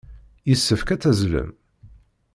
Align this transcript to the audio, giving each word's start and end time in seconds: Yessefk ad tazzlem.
Yessefk 0.49 0.89
ad 0.89 0.99
tazzlem. 1.01 1.49